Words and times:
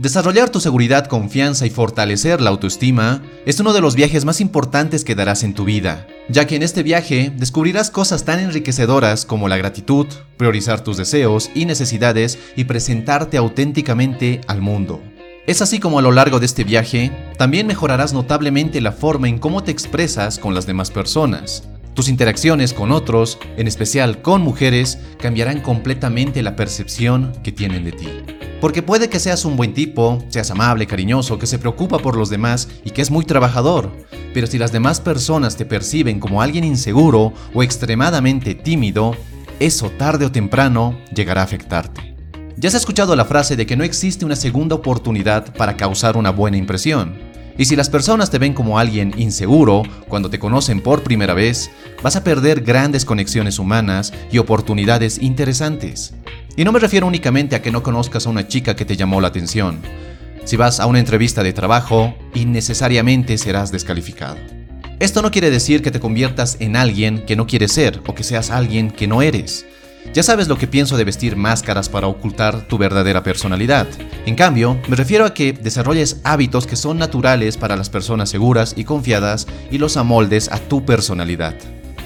Desarrollar 0.00 0.48
tu 0.48 0.60
seguridad, 0.60 1.08
confianza 1.08 1.66
y 1.66 1.70
fortalecer 1.70 2.40
la 2.40 2.48
autoestima 2.48 3.20
es 3.44 3.60
uno 3.60 3.74
de 3.74 3.82
los 3.82 3.96
viajes 3.96 4.24
más 4.24 4.40
importantes 4.40 5.04
que 5.04 5.14
darás 5.14 5.42
en 5.42 5.52
tu 5.52 5.66
vida, 5.66 6.06
ya 6.30 6.46
que 6.46 6.56
en 6.56 6.62
este 6.62 6.82
viaje 6.82 7.30
descubrirás 7.36 7.90
cosas 7.90 8.24
tan 8.24 8.40
enriquecedoras 8.40 9.26
como 9.26 9.46
la 9.46 9.58
gratitud, 9.58 10.06
priorizar 10.38 10.82
tus 10.82 10.96
deseos 10.96 11.50
y 11.54 11.66
necesidades 11.66 12.38
y 12.56 12.64
presentarte 12.64 13.36
auténticamente 13.36 14.40
al 14.46 14.62
mundo. 14.62 15.02
Es 15.46 15.60
así 15.60 15.80
como 15.80 15.98
a 15.98 16.02
lo 16.02 16.12
largo 16.12 16.40
de 16.40 16.46
este 16.46 16.64
viaje, 16.64 17.12
también 17.36 17.66
mejorarás 17.66 18.14
notablemente 18.14 18.80
la 18.80 18.92
forma 18.92 19.28
en 19.28 19.38
cómo 19.38 19.62
te 19.62 19.70
expresas 19.70 20.38
con 20.38 20.54
las 20.54 20.64
demás 20.64 20.90
personas. 20.90 21.69
Tus 21.94 22.08
interacciones 22.08 22.72
con 22.72 22.92
otros, 22.92 23.38
en 23.56 23.66
especial 23.66 24.22
con 24.22 24.42
mujeres, 24.42 24.98
cambiarán 25.18 25.60
completamente 25.60 26.42
la 26.42 26.56
percepción 26.56 27.32
que 27.42 27.52
tienen 27.52 27.84
de 27.84 27.92
ti. 27.92 28.08
Porque 28.60 28.82
puede 28.82 29.08
que 29.08 29.18
seas 29.18 29.44
un 29.44 29.56
buen 29.56 29.74
tipo, 29.74 30.22
seas 30.28 30.50
amable, 30.50 30.86
cariñoso, 30.86 31.38
que 31.38 31.46
se 31.46 31.58
preocupa 31.58 31.98
por 31.98 32.16
los 32.16 32.30
demás 32.30 32.68
y 32.84 32.90
que 32.90 33.02
es 33.02 33.10
muy 33.10 33.24
trabajador, 33.24 33.90
pero 34.32 34.46
si 34.46 34.58
las 34.58 34.70
demás 34.70 35.00
personas 35.00 35.56
te 35.56 35.64
perciben 35.64 36.20
como 36.20 36.42
alguien 36.42 36.64
inseguro 36.64 37.32
o 37.54 37.62
extremadamente 37.62 38.54
tímido, 38.54 39.16
eso 39.58 39.90
tarde 39.90 40.26
o 40.26 40.32
temprano 40.32 40.96
llegará 41.14 41.40
a 41.40 41.44
afectarte. 41.44 42.14
Ya 42.56 42.68
has 42.68 42.74
escuchado 42.74 43.16
la 43.16 43.24
frase 43.24 43.56
de 43.56 43.66
que 43.66 43.76
no 43.76 43.84
existe 43.84 44.24
una 44.24 44.36
segunda 44.36 44.74
oportunidad 44.74 45.54
para 45.54 45.76
causar 45.76 46.16
una 46.16 46.30
buena 46.30 46.58
impresión. 46.58 47.29
Y 47.58 47.66
si 47.66 47.76
las 47.76 47.90
personas 47.90 48.30
te 48.30 48.38
ven 48.38 48.54
como 48.54 48.78
alguien 48.78 49.12
inseguro 49.16 49.82
cuando 50.08 50.30
te 50.30 50.38
conocen 50.38 50.80
por 50.80 51.02
primera 51.02 51.34
vez, 51.34 51.70
vas 52.02 52.16
a 52.16 52.24
perder 52.24 52.62
grandes 52.62 53.04
conexiones 53.04 53.58
humanas 53.58 54.12
y 54.30 54.38
oportunidades 54.38 55.18
interesantes. 55.18 56.14
Y 56.56 56.64
no 56.64 56.72
me 56.72 56.78
refiero 56.78 57.06
únicamente 57.06 57.56
a 57.56 57.62
que 57.62 57.70
no 57.70 57.82
conozcas 57.82 58.26
a 58.26 58.30
una 58.30 58.48
chica 58.48 58.76
que 58.76 58.84
te 58.84 58.96
llamó 58.96 59.20
la 59.20 59.28
atención. 59.28 59.80
Si 60.44 60.56
vas 60.56 60.80
a 60.80 60.86
una 60.86 60.98
entrevista 60.98 61.42
de 61.42 61.52
trabajo, 61.52 62.14
innecesariamente 62.34 63.36
serás 63.38 63.70
descalificado. 63.70 64.36
Esto 64.98 65.22
no 65.22 65.30
quiere 65.30 65.50
decir 65.50 65.82
que 65.82 65.90
te 65.90 66.00
conviertas 66.00 66.56
en 66.60 66.76
alguien 66.76 67.24
que 67.24 67.36
no 67.36 67.46
quieres 67.46 67.72
ser 67.72 68.02
o 68.06 68.14
que 68.14 68.24
seas 68.24 68.50
alguien 68.50 68.90
que 68.90 69.06
no 69.06 69.22
eres. 69.22 69.64
Ya 70.12 70.24
sabes 70.24 70.48
lo 70.48 70.58
que 70.58 70.66
pienso 70.66 70.96
de 70.96 71.04
vestir 71.04 71.36
máscaras 71.36 71.88
para 71.88 72.08
ocultar 72.08 72.66
tu 72.66 72.78
verdadera 72.78 73.22
personalidad. 73.22 73.86
En 74.26 74.34
cambio, 74.34 74.76
me 74.88 74.96
refiero 74.96 75.24
a 75.24 75.34
que 75.34 75.52
desarrolles 75.52 76.20
hábitos 76.24 76.66
que 76.66 76.74
son 76.74 76.98
naturales 76.98 77.56
para 77.56 77.76
las 77.76 77.90
personas 77.90 78.28
seguras 78.28 78.74
y 78.76 78.82
confiadas 78.82 79.46
y 79.70 79.78
los 79.78 79.96
amoldes 79.96 80.50
a 80.50 80.58
tu 80.58 80.84
personalidad. 80.84 81.54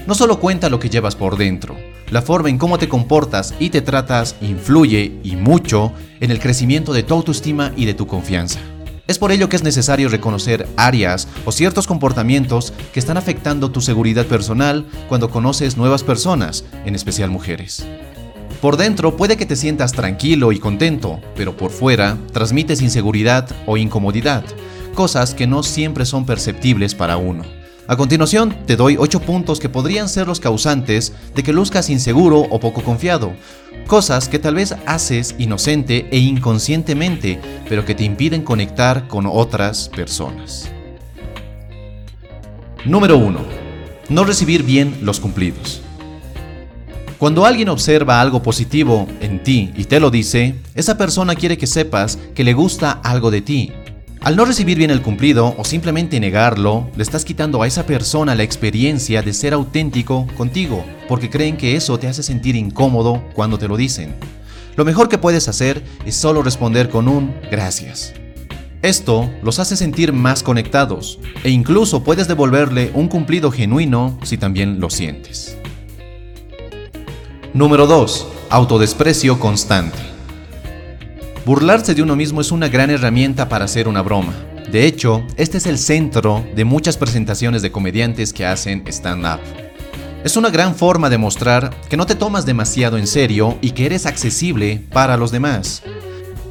No 0.05 0.13
solo 0.13 0.39
cuenta 0.39 0.69
lo 0.69 0.79
que 0.79 0.89
llevas 0.89 1.15
por 1.15 1.35
dentro, 1.35 1.75
la 2.11 2.21
forma 2.21 2.49
en 2.49 2.59
cómo 2.59 2.77
te 2.77 2.87
comportas 2.87 3.55
y 3.59 3.71
te 3.71 3.81
tratas 3.81 4.35
influye 4.39 5.19
y 5.23 5.35
mucho 5.35 5.91
en 6.19 6.29
el 6.29 6.39
crecimiento 6.39 6.93
de 6.93 7.01
tu 7.01 7.15
autoestima 7.15 7.73
y 7.75 7.85
de 7.85 7.95
tu 7.95 8.05
confianza. 8.05 8.59
Es 9.07 9.19
por 9.19 9.31
ello 9.31 9.49
que 9.49 9.55
es 9.55 9.63
necesario 9.63 10.09
reconocer 10.09 10.67
áreas 10.77 11.27
o 11.45 11.51
ciertos 11.51 11.85
comportamientos 11.85 12.73
que 12.91 12.99
están 12.99 13.17
afectando 13.17 13.69
tu 13.69 13.79
seguridad 13.81 14.25
personal 14.25 14.83
cuando 15.07 15.29
conoces 15.29 15.77
nuevas 15.77 16.01
personas, 16.01 16.65
en 16.85 16.95
especial 16.95 17.29
mujeres. 17.29 17.85
Por 18.61 18.77
dentro 18.77 19.15
puede 19.15 19.37
que 19.37 19.45
te 19.45 19.55
sientas 19.55 19.91
tranquilo 19.91 20.51
y 20.51 20.59
contento, 20.59 21.19
pero 21.35 21.55
por 21.55 21.69
fuera 21.69 22.17
transmites 22.33 22.81
inseguridad 22.81 23.47
o 23.67 23.77
incomodidad, 23.77 24.43
cosas 24.95 25.35
que 25.35 25.45
no 25.45 25.61
siempre 25.61 26.05
son 26.05 26.25
perceptibles 26.25 26.95
para 26.95 27.17
uno. 27.17 27.43
A 27.87 27.97
continuación, 27.97 28.65
te 28.65 28.75
doy 28.75 28.97
8 28.97 29.19
puntos 29.21 29.59
que 29.59 29.69
podrían 29.69 30.09
ser 30.09 30.25
los 30.25 30.39
causantes 30.39 31.13
de 31.35 31.43
que 31.43 31.53
luzcas 31.53 31.91
inseguro 31.91 32.39
o 32.39 32.59
poco 32.59 32.81
confiado. 32.81 33.33
Cosas 33.85 34.27
que 34.27 34.39
tal 34.39 34.55
vez 34.55 34.75
haces 34.87 35.35
inocente 35.37 36.07
e 36.11 36.17
inconscientemente, 36.17 37.39
pero 37.69 37.85
que 37.85 37.93
te 37.93 38.03
impiden 38.03 38.41
conectar 38.41 39.07
con 39.07 39.27
otras 39.27 39.89
personas. 39.89 40.71
Número 42.85 43.19
1. 43.19 43.39
No 44.09 44.23
recibir 44.23 44.63
bien 44.63 44.97
los 45.03 45.19
cumplidos. 45.19 45.81
Cuando 47.19 47.45
alguien 47.45 47.69
observa 47.69 48.19
algo 48.19 48.41
positivo 48.41 49.07
en 49.21 49.43
ti 49.43 49.71
y 49.75 49.85
te 49.85 49.99
lo 49.99 50.09
dice, 50.09 50.55
esa 50.73 50.97
persona 50.97 51.35
quiere 51.35 51.59
que 51.59 51.67
sepas 51.67 52.17
que 52.33 52.43
le 52.43 52.53
gusta 52.53 52.99
algo 53.03 53.29
de 53.29 53.41
ti 53.41 53.71
al 54.25 54.35
no 54.35 54.43
recibir 54.43 54.79
bien 54.79 54.89
el 54.89 55.03
cumplido 55.03 55.53
o 55.55 55.63
simplemente 55.63 56.19
negarlo, 56.19 56.89
le 56.95 57.03
estás 57.03 57.23
quitando 57.23 57.61
a 57.61 57.67
esa 57.67 57.85
persona 57.85 58.33
la 58.33 58.41
experiencia 58.41 59.21
de 59.21 59.31
ser 59.33 59.53
auténtico 59.53 60.25
contigo, 60.35 60.83
porque 61.07 61.29
creen 61.29 61.57
que 61.57 61.75
eso 61.75 61.99
te 61.99 62.07
hace 62.07 62.23
sentir 62.23 62.55
incómodo 62.55 63.23
cuando 63.35 63.59
te 63.59 63.67
lo 63.67 63.77
dicen. 63.77 64.15
Lo 64.75 64.83
mejor 64.83 65.09
que 65.09 65.19
puedes 65.19 65.47
hacer 65.47 65.83
es 66.07 66.15
solo 66.15 66.41
responder 66.41 66.89
con 66.89 67.07
un 67.07 67.35
gracias. 67.51 68.15
Esto 68.81 69.29
los 69.43 69.59
hace 69.59 69.77
sentir 69.77 70.11
más 70.11 70.41
conectados 70.41 71.19
e 71.43 71.51
incluso 71.51 72.03
puedes 72.03 72.27
devolverle 72.27 72.89
un 72.95 73.09
cumplido 73.09 73.51
genuino 73.51 74.17
si 74.23 74.39
también 74.39 74.79
lo 74.79 74.89
sientes. 74.89 75.55
Número 77.53 77.85
2. 77.85 78.27
Autodesprecio 78.49 79.39
constante. 79.39 80.14
Burlarse 81.45 81.93
de 81.93 82.01
uno 82.01 82.15
mismo 82.15 82.41
es 82.41 82.51
una 82.51 82.69
gran 82.69 82.89
herramienta 82.89 83.47
para 83.47 83.65
hacer 83.65 83.87
una 83.87 84.01
broma. 84.01 84.33
De 84.71 84.87
hecho, 84.87 85.23
este 85.37 85.59
es 85.59 85.67
el 85.67 85.77
centro 85.77 86.43
de 86.55 86.65
muchas 86.65 86.97
presentaciones 86.97 87.61
de 87.61 87.71
comediantes 87.71 88.33
que 88.33 88.47
hacen 88.47 88.83
stand-up. 88.87 89.39
Es 90.23 90.37
una 90.37 90.49
gran 90.49 90.73
forma 90.73 91.07
de 91.07 91.19
mostrar 91.19 91.69
que 91.87 91.97
no 91.97 92.07
te 92.07 92.15
tomas 92.15 92.47
demasiado 92.47 92.97
en 92.97 93.05
serio 93.05 93.59
y 93.61 93.71
que 93.71 93.85
eres 93.85 94.07
accesible 94.07 94.81
para 94.91 95.17
los 95.17 95.29
demás. 95.29 95.83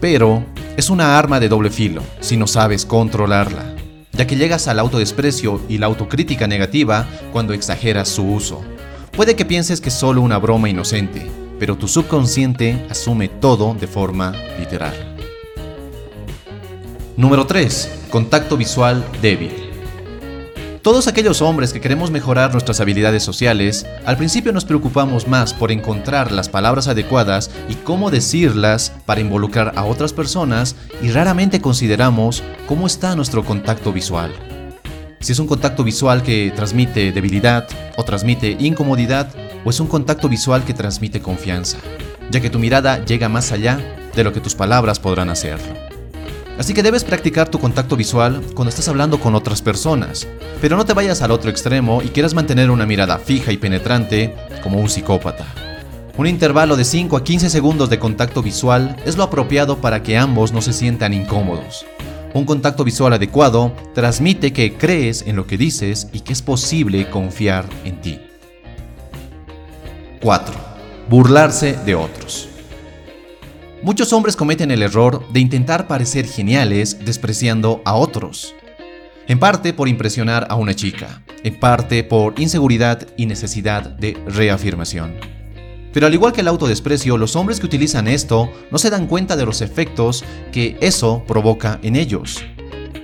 Pero 0.01 0.47
es 0.77 0.89
una 0.91 1.19
arma 1.19 1.41
de 1.41 1.49
doble 1.49 1.71
filo 1.71 2.05
si 2.21 2.37
no 2.37 2.47
sabes 2.47 2.87
controlarla, 2.87 3.75
ya 4.13 4.29
que 4.29 4.37
llegas 4.37 4.69
al 4.69 4.79
autodesprecio 4.79 5.61
y 5.69 5.79
la 5.79 5.87
autocrítica 5.87 6.47
negativa 6.47 7.09
cuando 7.33 7.53
exageras 7.53 8.09
su 8.09 8.23
uso. 8.23 8.63
Puede 9.11 9.35
que 9.35 9.45
pienses 9.45 9.81
que 9.81 9.89
es 9.89 9.95
solo 9.97 10.23
una 10.23 10.39
broma 10.39 10.69
inocente, 10.69 11.29
pero 11.59 11.77
tu 11.77 11.89
subconsciente 11.89 12.87
asume 12.91 13.29
todo 13.29 13.75
de 13.75 13.87
forma 13.87 14.33
literal. 14.59 14.95
Número 17.17 17.47
3. 17.47 18.07
Contacto 18.11 18.57
visual 18.57 19.05
débil. 19.23 19.65
Todos 20.85 21.09
aquellos 21.09 21.41
hombres 21.41 21.73
que 21.73 21.81
queremos 21.81 22.11
mejorar 22.11 22.53
nuestras 22.53 22.79
habilidades 22.79 23.23
sociales, 23.23 23.87
al 24.05 24.19
principio 24.19 24.53
nos 24.53 24.67
preocupamos 24.67 25.27
más 25.27 25.55
por 25.55 25.73
encontrar 25.73 26.31
las 26.31 26.51
palabras 26.51 26.89
adecuadas 26.89 27.51
y 27.71 27.75
cómo 27.77 28.11
decirlas 28.11 28.93
para 29.07 29.23
involucrar 29.23 29.73
a 29.77 29.85
otras 29.85 30.13
personas 30.13 30.77
y 31.01 31.11
raramente 31.11 31.63
consideramos 31.63 32.43
cómo 32.67 32.87
está 32.87 33.17
nuestro 33.17 33.45
contacto 33.45 33.95
visual. 33.95 34.31
Si 35.21 35.33
es 35.33 35.39
un 35.39 35.47
contacto 35.47 35.85
visual 35.85 36.23
que 36.23 36.53
transmite 36.55 37.11
debilidad 37.11 37.67
o 37.97 38.05
transmite 38.05 38.59
incomodidad, 38.61 39.35
o 39.65 39.71
es 39.71 39.81
un 39.81 39.87
contacto 39.87 40.29
visual 40.29 40.65
que 40.65 40.75
transmite 40.75 41.21
confianza, 41.21 41.79
ya 42.31 42.41
que 42.41 42.51
tu 42.51 42.59
mirada 42.59 43.05
llega 43.05 43.29
más 43.29 43.53
allá 43.53 43.79
de 44.15 44.25
lo 44.25 44.33
que 44.33 44.41
tus 44.41 44.55
palabras 44.55 45.01
podrán 45.01 45.31
hacerlo. 45.31 45.75
Así 46.59 46.73
que 46.73 46.85
debes 46.85 47.03
practicar 47.03 47.49
tu 47.49 47.59
contacto 47.59 47.97
visual 47.97 48.41
cuando 48.55 48.69
estás 48.69 48.89
hablando 48.89 49.19
con 49.19 49.35
otras 49.35 49.61
personas, 49.61 50.29
pero 50.61 50.77
no 50.77 50.85
te 50.85 50.93
vayas 50.93 51.21
al 51.21 51.33
otro 51.33 51.51
extremo 51.51 52.01
y 52.03 52.09
quieras 52.09 52.35
mantener 52.35 52.71
una 52.71 52.87
mirada 52.87 53.19
fija 53.19 53.51
y 53.51 53.57
penetrante 53.57 54.35
como 54.63 54.79
un 54.79 54.89
psicópata. 54.89 55.47
Un 56.17 56.29
intervalo 56.29 56.77
de 56.77 56.85
5 56.85 57.17
a 57.17 57.25
15 57.25 57.51
segundos 57.51 57.91
de 57.91 57.99
contacto 57.99 58.41
visual 58.41 58.97
es 59.05 59.17
lo 59.17 59.25
apropiado 59.25 59.79
para 59.79 60.05
que 60.05 60.17
ambos 60.17 60.53
no 60.53 60.63
se 60.63 60.73
sientan 60.73 61.13
incómodos. 61.13 61.85
Un 62.35 62.45
contacto 62.45 62.85
visual 62.85 63.13
adecuado 63.13 63.73
transmite 63.95 64.53
que 64.53 64.75
crees 64.77 65.23
en 65.27 65.35
lo 65.35 65.49
que 65.49 65.59
dices 65.59 66.09
y 66.13 66.21
que 66.21 66.33
es 66.33 66.43
posible 66.43 67.11
confiar 67.11 67.65
en 67.85 68.01
ti. 68.01 68.21
4. 70.25 70.55
Burlarse 71.11 71.77
de 71.85 71.95
otros. 71.95 72.49
Muchos 73.83 74.11
hombres 74.15 74.37
cometen 74.37 74.71
el 74.71 74.81
error 74.81 75.23
de 75.31 75.41
intentar 75.41 75.87
parecer 75.87 76.27
geniales 76.27 77.05
despreciando 77.05 77.83
a 77.85 77.95
otros. 77.95 78.55
En 79.29 79.39
parte 79.39 79.75
por 79.75 79.87
impresionar 79.87 80.47
a 80.49 80.55
una 80.55 80.73
chica, 80.73 81.23
en 81.43 81.61
parte 81.61 82.05
por 82.05 82.41
inseguridad 82.41 83.07
y 83.19 83.27
necesidad 83.27 83.83
de 83.83 84.17
reafirmación. 84.27 85.15
Pero 85.93 86.07
al 86.07 86.15
igual 86.15 86.33
que 86.33 86.41
el 86.41 86.49
autodesprecio, 86.49 87.19
los 87.19 87.37
hombres 87.37 87.61
que 87.61 87.67
utilizan 87.67 88.09
esto 88.09 88.51
no 88.71 88.79
se 88.79 88.89
dan 88.89 89.07
cuenta 89.07 89.37
de 89.37 89.45
los 89.45 89.61
efectos 89.61 90.25
que 90.53 90.79
eso 90.81 91.23
provoca 91.29 91.81
en 91.83 91.97
ellos, 91.97 92.43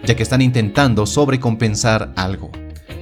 ya 0.06 0.16
que 0.16 0.22
están 0.22 0.40
intentando 0.40 1.04
sobrecompensar 1.04 2.14
algo. 2.16 2.50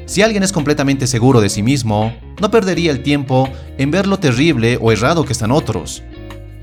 Si 0.08 0.22
alguien 0.22 0.42
es 0.42 0.52
completamente 0.52 1.06
seguro 1.06 1.42
de 1.42 1.50
sí 1.50 1.62
mismo, 1.62 2.16
no 2.40 2.50
perdería 2.50 2.90
el 2.90 3.02
tiempo 3.02 3.46
en 3.76 3.90
ver 3.90 4.06
lo 4.06 4.18
terrible 4.18 4.78
o 4.80 4.90
errado 4.90 5.26
que 5.26 5.34
están 5.34 5.50
otros. 5.50 6.02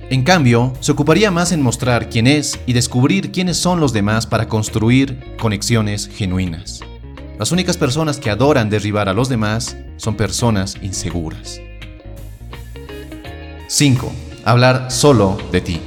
En 0.09 0.23
cambio, 0.23 0.73
se 0.79 0.91
ocuparía 0.91 1.29
más 1.29 1.51
en 1.51 1.61
mostrar 1.61 2.09
quién 2.09 2.25
es 2.25 2.59
y 2.65 2.73
descubrir 2.73 3.31
quiénes 3.31 3.57
son 3.57 3.79
los 3.79 3.93
demás 3.93 4.25
para 4.25 4.47
construir 4.47 5.35
conexiones 5.39 6.07
genuinas. 6.07 6.79
Las 7.37 7.51
únicas 7.51 7.77
personas 7.77 8.17
que 8.17 8.31
adoran 8.31 8.71
derribar 8.71 9.09
a 9.09 9.13
los 9.13 9.29
demás 9.29 9.77
son 9.97 10.15
personas 10.15 10.77
inseguras. 10.81 11.61
5. 13.67 14.11
Hablar 14.43 14.89
solo 14.89 15.37
de 15.51 15.61
ti. 15.61 15.81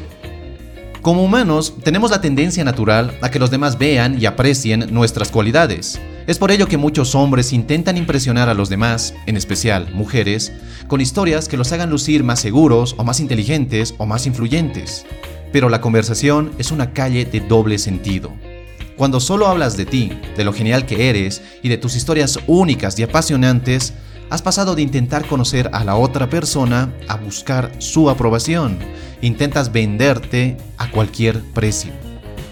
Como 1.02 1.24
humanos, 1.24 1.74
tenemos 1.82 2.12
la 2.12 2.20
tendencia 2.20 2.62
natural 2.62 3.18
a 3.20 3.32
que 3.32 3.40
los 3.40 3.50
demás 3.50 3.78
vean 3.78 4.22
y 4.22 4.26
aprecien 4.26 4.86
nuestras 4.92 5.32
cualidades. 5.32 6.00
Es 6.28 6.38
por 6.38 6.50
ello 6.50 6.68
que 6.68 6.76
muchos 6.76 7.14
hombres 7.14 7.54
intentan 7.54 7.96
impresionar 7.96 8.50
a 8.50 8.54
los 8.54 8.68
demás, 8.68 9.14
en 9.24 9.38
especial 9.38 9.90
mujeres, 9.94 10.52
con 10.86 11.00
historias 11.00 11.48
que 11.48 11.56
los 11.56 11.72
hagan 11.72 11.88
lucir 11.88 12.22
más 12.22 12.38
seguros 12.38 12.94
o 12.98 13.02
más 13.02 13.20
inteligentes 13.20 13.94
o 13.96 14.04
más 14.04 14.26
influyentes. 14.26 15.06
Pero 15.52 15.70
la 15.70 15.80
conversación 15.80 16.52
es 16.58 16.70
una 16.70 16.92
calle 16.92 17.24
de 17.24 17.40
doble 17.40 17.78
sentido. 17.78 18.30
Cuando 18.98 19.20
solo 19.20 19.46
hablas 19.46 19.78
de 19.78 19.86
ti, 19.86 20.20
de 20.36 20.44
lo 20.44 20.52
genial 20.52 20.84
que 20.84 21.08
eres 21.08 21.40
y 21.62 21.70
de 21.70 21.78
tus 21.78 21.96
historias 21.96 22.38
únicas 22.46 22.98
y 22.98 23.04
apasionantes, 23.04 23.94
has 24.28 24.42
pasado 24.42 24.74
de 24.74 24.82
intentar 24.82 25.26
conocer 25.26 25.70
a 25.72 25.82
la 25.82 25.96
otra 25.96 26.28
persona 26.28 26.92
a 27.08 27.16
buscar 27.16 27.72
su 27.78 28.10
aprobación. 28.10 28.78
Intentas 29.22 29.72
venderte 29.72 30.58
a 30.76 30.90
cualquier 30.90 31.40
precio. 31.54 31.92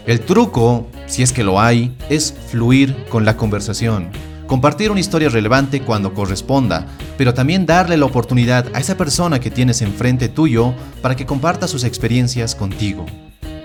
El 0.07 0.21
truco, 0.21 0.89
si 1.07 1.23
es 1.23 1.33
que 1.33 1.45
lo 1.45 1.61
hay, 1.61 1.97
es 2.09 2.35
fluir 2.51 2.97
con 3.09 3.25
la 3.25 3.37
conversación. 3.37 4.11
Compartir 4.47 4.91
una 4.91 5.01
historia 5.01 5.29
relevante 5.29 5.81
cuando 5.81 6.15
corresponda, 6.15 6.87
pero 7.19 7.35
también 7.35 7.67
darle 7.67 7.97
la 7.97 8.07
oportunidad 8.07 8.67
a 8.75 8.81
esa 8.81 8.97
persona 8.97 9.41
que 9.41 9.51
tienes 9.51 9.83
enfrente 9.83 10.29
tuyo 10.29 10.75
para 11.03 11.17
que 11.17 11.27
comparta 11.27 11.67
sus 11.67 11.83
experiencias 11.83 12.55
contigo. 12.55 13.07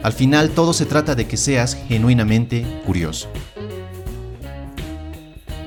Al 0.01 0.13
final 0.13 0.49
todo 0.49 0.73
se 0.73 0.85
trata 0.85 1.13
de 1.13 1.27
que 1.27 1.37
seas 1.37 1.77
genuinamente 1.87 2.65
curioso. 2.85 3.27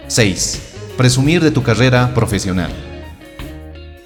6. 0.09 0.63
Presumir 0.97 1.43
de 1.43 1.51
tu 1.51 1.63
carrera 1.63 2.13
profesional. 2.15 2.94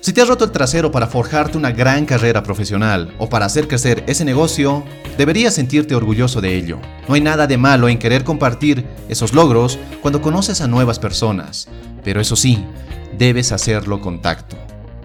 Si 0.08 0.14
te 0.14 0.22
has 0.22 0.28
roto 0.28 0.46
el 0.46 0.52
trasero 0.52 0.90
para 0.90 1.06
forjarte 1.06 1.58
una 1.58 1.70
gran 1.70 2.06
carrera 2.06 2.42
profesional 2.42 3.14
o 3.18 3.28
para 3.28 3.44
hacer 3.44 3.68
crecer 3.68 4.04
ese 4.06 4.24
negocio, 4.24 4.82
deberías 5.18 5.52
sentirte 5.52 5.94
orgulloso 5.94 6.40
de 6.40 6.56
ello. 6.56 6.80
No 7.06 7.14
hay 7.14 7.20
nada 7.20 7.46
de 7.46 7.58
malo 7.58 7.90
en 7.90 7.98
querer 7.98 8.24
compartir 8.24 8.86
esos 9.10 9.34
logros 9.34 9.78
cuando 10.00 10.22
conoces 10.22 10.62
a 10.62 10.66
nuevas 10.66 10.98
personas, 10.98 11.68
pero 12.04 12.22
eso 12.22 12.36
sí, 12.36 12.64
debes 13.18 13.52
hacerlo 13.52 14.00
con 14.00 14.22
tacto. 14.22 14.56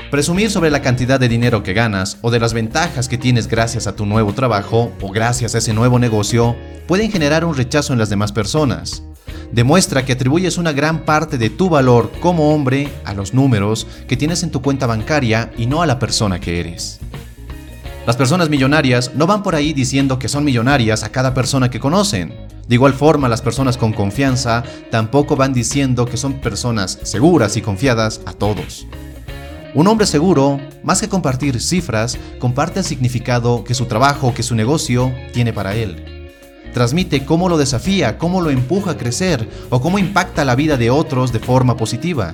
Presumir 0.10 0.50
sobre 0.50 0.72
la 0.72 0.82
cantidad 0.82 1.20
de 1.20 1.28
dinero 1.28 1.64
que 1.64 1.74
ganas 1.74 2.18
o 2.22 2.32
de 2.32 2.40
las 2.40 2.54
ventajas 2.54 3.10
que 3.10 3.18
tienes 3.18 3.50
gracias 3.50 3.88
a 3.88 3.98
tu 3.98 4.06
nuevo 4.06 4.32
trabajo 4.32 4.94
o 5.02 5.12
gracias 5.12 5.54
a 5.54 5.58
ese 5.58 5.74
nuevo 5.74 6.00
negocio 6.00 6.56
pueden 6.88 7.12
generar 7.12 7.44
un 7.44 7.58
rechazo 7.58 7.92
en 7.92 8.00
las 8.00 8.10
demás 8.10 8.32
personas 8.32 9.04
demuestra 9.54 10.04
que 10.04 10.14
atribuyes 10.14 10.58
una 10.58 10.72
gran 10.72 11.06
parte 11.06 11.38
de 11.38 11.50
tu 11.50 11.70
valor 11.70 12.12
como 12.20 12.54
hombre 12.54 12.92
a 13.06 13.14
los 13.14 13.34
números 13.34 13.88
que 14.08 14.18
tienes 14.18 14.42
en 14.44 14.50
tu 14.50 14.62
cuenta 14.62 14.88
bancaria 14.88 15.52
y 15.58 15.68
no 15.68 15.82
a 15.82 15.86
la 15.86 16.00
persona 16.00 16.40
que 16.40 16.60
eres. 16.60 17.00
Las 18.08 18.18
personas 18.18 18.50
millonarias 18.50 19.12
no 19.16 19.28
van 19.28 19.44
por 19.44 19.56
ahí 19.56 19.72
diciendo 19.72 20.20
que 20.20 20.28
son 20.28 20.44
millonarias 20.44 21.04
a 21.04 21.12
cada 21.12 21.34
persona 21.34 21.70
que 21.70 21.80
conocen. 21.80 22.34
De 22.68 22.76
igual 22.76 22.94
forma, 22.94 23.30
las 23.30 23.42
personas 23.42 23.78
con 23.78 23.94
confianza 23.94 24.64
tampoco 24.90 25.36
van 25.36 25.54
diciendo 25.54 26.06
que 26.06 26.18
son 26.18 26.42
personas 26.42 27.00
seguras 27.04 27.56
y 27.56 27.62
confiadas 27.62 28.22
a 28.26 28.34
todos. 28.34 28.88
Un 29.76 29.88
hombre 29.88 30.06
seguro, 30.06 30.60
más 30.84 31.00
que 31.00 31.10
compartir 31.10 31.62
cifras, 31.62 32.18
comparte 32.40 32.80
el 32.80 32.86
significado 32.86 33.64
que 33.64 33.74
su 33.74 33.86
trabajo, 33.86 34.34
que 34.34 34.44
su 34.44 34.56
negocio 34.56 35.14
tiene 35.32 35.54
para 35.54 35.76
él. 35.76 36.13
Transmite 36.74 37.24
cómo 37.24 37.50
lo 37.50 37.58
desafía, 37.58 38.18
cómo 38.18 38.42
lo 38.42 38.50
empuja 38.50 38.92
a 38.92 38.98
crecer 38.98 39.48
o 39.70 39.80
cómo 39.80 40.00
impacta 40.00 40.44
la 40.44 40.56
vida 40.56 40.76
de 40.78 40.90
otros 40.90 41.32
de 41.32 41.40
forma 41.40 41.78
positiva. 41.78 42.34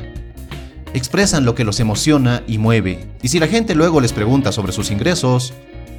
Expresan 0.93 1.45
lo 1.45 1.55
que 1.55 1.65
los 1.65 1.79
emociona 1.79 2.41
y 2.47 2.57
mueve, 2.57 3.07
y 3.21 3.27
si 3.27 3.39
la 3.39 3.47
gente 3.47 3.75
luego 3.75 4.01
les 4.01 4.13
pregunta 4.13 4.51
sobre 4.51 4.71
sus 4.71 4.91
ingresos, 4.91 5.53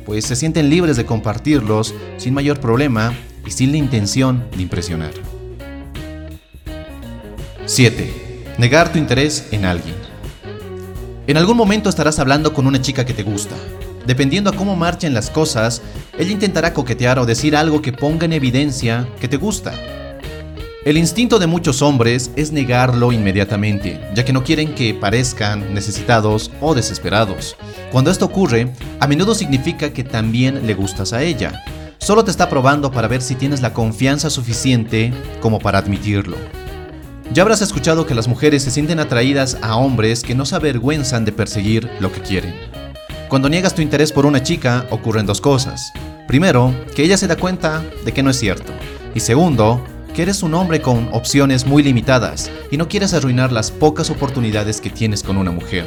pues 0.04 0.24
se 0.24 0.36
sienten 0.36 0.70
libres 0.70 0.96
de 0.96 1.06
compartirlos 1.06 1.94
sin 2.16 2.34
mayor 2.34 2.58
problema 2.58 3.14
y 3.46 3.50
sin 3.50 3.70
la 3.70 3.76
intención 3.76 4.44
de 4.56 4.62
impresionar. 4.62 5.12
7. 7.66 8.54
Negar 8.58 8.90
tu 8.90 8.98
interés 8.98 9.46
en 9.52 9.64
alguien. 9.64 9.94
En 11.26 11.36
algún 11.36 11.56
momento 11.56 11.88
estarás 11.88 12.18
hablando 12.18 12.52
con 12.52 12.66
una 12.66 12.80
chica 12.80 13.06
que 13.06 13.14
te 13.14 13.22
gusta, 13.22 13.54
Dependiendo 14.06 14.50
a 14.50 14.56
cómo 14.56 14.76
marchen 14.76 15.14
las 15.14 15.30
cosas, 15.30 15.82
ella 16.18 16.32
intentará 16.32 16.72
coquetear 16.72 17.18
o 17.18 17.26
decir 17.26 17.54
algo 17.54 17.82
que 17.82 17.92
ponga 17.92 18.24
en 18.24 18.32
evidencia 18.32 19.08
que 19.20 19.28
te 19.28 19.36
gusta. 19.36 19.72
El 20.82 20.96
instinto 20.96 21.38
de 21.38 21.46
muchos 21.46 21.82
hombres 21.82 22.30
es 22.36 22.52
negarlo 22.52 23.12
inmediatamente, 23.12 24.00
ya 24.14 24.24
que 24.24 24.32
no 24.32 24.42
quieren 24.42 24.74
que 24.74 24.94
parezcan 24.94 25.74
necesitados 25.74 26.50
o 26.62 26.74
desesperados. 26.74 27.54
Cuando 27.92 28.10
esto 28.10 28.24
ocurre, 28.24 28.72
a 28.98 29.06
menudo 29.06 29.34
significa 29.34 29.92
que 29.92 30.04
también 30.04 30.66
le 30.66 30.72
gustas 30.72 31.12
a 31.12 31.22
ella. 31.22 31.64
Solo 31.98 32.24
te 32.24 32.30
está 32.30 32.48
probando 32.48 32.90
para 32.90 33.08
ver 33.08 33.20
si 33.20 33.34
tienes 33.34 33.60
la 33.60 33.74
confianza 33.74 34.30
suficiente 34.30 35.12
como 35.42 35.58
para 35.58 35.78
admitirlo. 35.78 36.38
Ya 37.34 37.42
habrás 37.42 37.60
escuchado 37.60 38.06
que 38.06 38.14
las 38.14 38.26
mujeres 38.26 38.62
se 38.62 38.70
sienten 38.70 39.00
atraídas 39.00 39.58
a 39.60 39.76
hombres 39.76 40.22
que 40.22 40.34
no 40.34 40.46
se 40.46 40.56
avergüenzan 40.56 41.26
de 41.26 41.32
perseguir 41.32 41.90
lo 42.00 42.10
que 42.10 42.22
quieren. 42.22 42.69
Cuando 43.30 43.48
niegas 43.48 43.76
tu 43.76 43.80
interés 43.80 44.10
por 44.10 44.26
una 44.26 44.42
chica, 44.42 44.88
ocurren 44.90 45.24
dos 45.24 45.40
cosas. 45.40 45.92
Primero, 46.26 46.74
que 46.96 47.04
ella 47.04 47.16
se 47.16 47.28
da 47.28 47.36
cuenta 47.36 47.80
de 48.04 48.10
que 48.10 48.24
no 48.24 48.30
es 48.30 48.36
cierto. 48.36 48.72
Y 49.14 49.20
segundo, 49.20 49.84
que 50.12 50.22
eres 50.22 50.42
un 50.42 50.52
hombre 50.52 50.82
con 50.82 51.08
opciones 51.12 51.64
muy 51.64 51.84
limitadas 51.84 52.50
y 52.72 52.76
no 52.76 52.88
quieres 52.88 53.14
arruinar 53.14 53.52
las 53.52 53.70
pocas 53.70 54.10
oportunidades 54.10 54.80
que 54.80 54.90
tienes 54.90 55.22
con 55.22 55.36
una 55.36 55.52
mujer. 55.52 55.86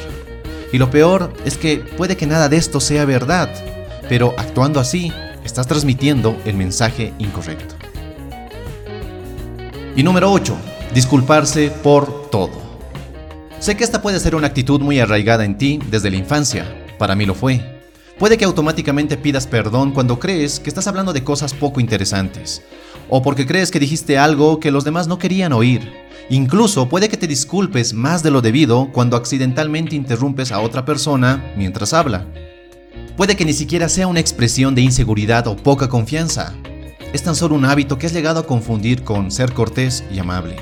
Y 0.72 0.78
lo 0.78 0.90
peor 0.90 1.34
es 1.44 1.58
que 1.58 1.76
puede 1.76 2.16
que 2.16 2.24
nada 2.24 2.48
de 2.48 2.56
esto 2.56 2.80
sea 2.80 3.04
verdad, 3.04 3.50
pero 4.08 4.32
actuando 4.38 4.80
así, 4.80 5.12
estás 5.44 5.66
transmitiendo 5.66 6.40
el 6.46 6.56
mensaje 6.56 7.12
incorrecto. 7.18 7.74
Y 9.94 10.02
número 10.02 10.32
8. 10.32 10.56
Disculparse 10.94 11.70
por 11.70 12.30
todo. 12.30 12.52
Sé 13.58 13.76
que 13.76 13.84
esta 13.84 14.00
puede 14.00 14.18
ser 14.18 14.34
una 14.34 14.46
actitud 14.46 14.80
muy 14.80 14.98
arraigada 14.98 15.44
en 15.44 15.58
ti 15.58 15.78
desde 15.90 16.10
la 16.10 16.16
infancia, 16.16 16.83
para 16.98 17.14
mí 17.14 17.26
lo 17.26 17.34
fue. 17.34 17.60
Puede 18.18 18.38
que 18.38 18.44
automáticamente 18.44 19.16
pidas 19.16 19.46
perdón 19.46 19.90
cuando 19.90 20.20
crees 20.20 20.60
que 20.60 20.68
estás 20.68 20.86
hablando 20.86 21.12
de 21.12 21.24
cosas 21.24 21.52
poco 21.52 21.80
interesantes, 21.80 22.62
o 23.08 23.22
porque 23.22 23.46
crees 23.46 23.70
que 23.70 23.80
dijiste 23.80 24.18
algo 24.18 24.60
que 24.60 24.70
los 24.70 24.84
demás 24.84 25.08
no 25.08 25.18
querían 25.18 25.52
oír. 25.52 25.92
Incluso 26.30 26.88
puede 26.88 27.08
que 27.08 27.16
te 27.16 27.26
disculpes 27.26 27.92
más 27.92 28.22
de 28.22 28.30
lo 28.30 28.40
debido 28.40 28.90
cuando 28.92 29.16
accidentalmente 29.16 29.96
interrumpes 29.96 30.52
a 30.52 30.60
otra 30.60 30.84
persona 30.84 31.52
mientras 31.56 31.92
habla. 31.92 32.26
Puede 33.16 33.36
que 33.36 33.44
ni 33.44 33.52
siquiera 33.52 33.88
sea 33.88 34.06
una 34.06 34.20
expresión 34.20 34.74
de 34.74 34.82
inseguridad 34.82 35.46
o 35.46 35.56
poca 35.56 35.88
confianza. 35.88 36.54
Es 37.12 37.22
tan 37.22 37.34
solo 37.34 37.54
un 37.54 37.64
hábito 37.64 37.98
que 37.98 38.06
has 38.06 38.12
llegado 38.12 38.40
a 38.40 38.46
confundir 38.46 39.04
con 39.04 39.30
ser 39.30 39.52
cortés 39.52 40.02
y 40.12 40.18
amable. 40.18 40.56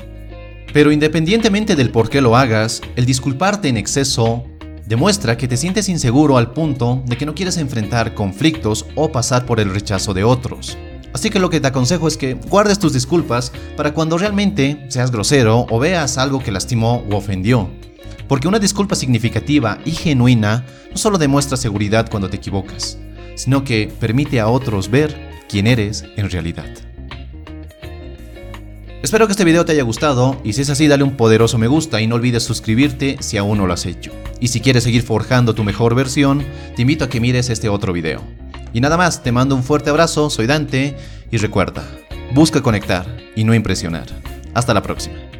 Pero 0.73 0.91
independientemente 0.91 1.75
del 1.75 1.91
por 1.91 2.09
qué 2.09 2.19
lo 2.19 2.35
hagas, 2.35 2.81
el 2.95 3.05
disculparte 3.05 3.69
en 3.69 3.77
exceso 3.77 4.43
Demuestra 4.85 5.37
que 5.37 5.47
te 5.47 5.55
sientes 5.55 5.87
inseguro 5.87 6.37
al 6.37 6.51
punto 6.51 7.01
de 7.05 7.17
que 7.17 7.25
no 7.25 7.33
quieres 7.33 7.57
enfrentar 7.57 8.13
conflictos 8.13 8.85
o 8.95 9.11
pasar 9.11 9.45
por 9.45 9.61
el 9.61 9.73
rechazo 9.73 10.13
de 10.13 10.25
otros. 10.25 10.77
Así 11.13 11.29
que 11.29 11.39
lo 11.39 11.49
que 11.49 11.61
te 11.61 11.67
aconsejo 11.67 12.07
es 12.07 12.17
que 12.17 12.33
guardes 12.33 12.79
tus 12.79 12.91
disculpas 12.91 13.53
para 13.77 13.93
cuando 13.93 14.17
realmente 14.17 14.85
seas 14.89 15.11
grosero 15.11 15.67
o 15.69 15.79
veas 15.79 16.17
algo 16.17 16.43
que 16.43 16.51
lastimó 16.51 17.03
o 17.09 17.15
ofendió. 17.15 17.69
Porque 18.27 18.47
una 18.47 18.59
disculpa 18.59 18.95
significativa 18.95 19.77
y 19.85 19.91
genuina 19.91 20.65
no 20.91 20.97
solo 20.97 21.17
demuestra 21.17 21.55
seguridad 21.55 22.09
cuando 22.09 22.29
te 22.29 22.37
equivocas, 22.37 22.97
sino 23.35 23.63
que 23.63 23.89
permite 23.99 24.41
a 24.41 24.47
otros 24.47 24.89
ver 24.89 25.29
quién 25.47 25.67
eres 25.67 26.03
en 26.17 26.29
realidad. 26.29 26.92
Espero 29.03 29.27
que 29.27 29.33
este 29.33 29.43
video 29.43 29.65
te 29.65 29.73
haya 29.73 29.83
gustado 29.83 30.39
y 30.45 30.53
si 30.53 30.61
es 30.61 30.69
así 30.69 30.87
dale 30.87 31.03
un 31.03 31.17
poderoso 31.17 31.57
me 31.57 31.67
gusta 31.67 31.99
y 31.99 32.07
no 32.07 32.15
olvides 32.15 32.43
suscribirte 32.43 33.17
si 33.19 33.35
aún 33.35 33.57
no 33.57 33.67
lo 33.67 33.73
has 33.73 33.85
hecho. 33.85 34.13
Y 34.39 34.47
si 34.47 34.61
quieres 34.61 34.85
seguir 34.85 35.03
forjando 35.03 35.53
tu 35.53 35.65
mejor 35.65 35.93
versión, 35.93 36.45
te 36.77 36.83
invito 36.83 37.03
a 37.03 37.09
que 37.09 37.19
mires 37.19 37.49
este 37.49 37.67
otro 37.67 37.91
video. 37.91 38.21
Y 38.71 38.79
nada 38.79 38.95
más, 38.95 39.21
te 39.21 39.33
mando 39.33 39.57
un 39.57 39.63
fuerte 39.65 39.89
abrazo, 39.89 40.29
soy 40.29 40.47
Dante 40.47 40.95
y 41.29 41.35
recuerda, 41.35 41.83
busca 42.33 42.63
conectar 42.63 43.05
y 43.35 43.43
no 43.43 43.53
impresionar. 43.53 44.07
Hasta 44.53 44.73
la 44.73 44.81
próxima. 44.81 45.32